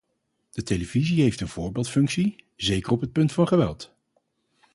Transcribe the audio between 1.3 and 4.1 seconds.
een voorbeeldfunctie, zeker op het punt van geweld.